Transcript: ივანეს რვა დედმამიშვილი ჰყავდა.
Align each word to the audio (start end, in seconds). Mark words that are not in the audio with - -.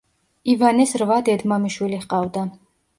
ივანეს 0.53 0.95
რვა 1.03 1.19
დედმამიშვილი 1.29 2.05
ჰყავდა. 2.05 2.51